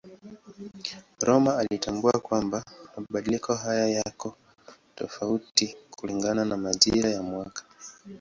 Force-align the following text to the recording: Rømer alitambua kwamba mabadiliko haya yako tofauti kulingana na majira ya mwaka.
Rømer 1.21 1.51
alitambua 1.59 2.11
kwamba 2.19 2.63
mabadiliko 2.97 3.55
haya 3.55 3.87
yako 3.89 4.35
tofauti 4.95 5.75
kulingana 5.91 6.45
na 6.45 6.57
majira 6.57 7.09
ya 7.09 7.21
mwaka. 7.21 7.63